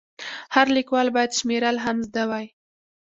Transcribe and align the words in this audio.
هر 0.55 0.67
لیکوال 0.75 1.07
باید 1.15 1.31
شمېرل 1.39 1.77
هم 1.85 1.97
زده 2.07 2.23
وای. 2.29 2.45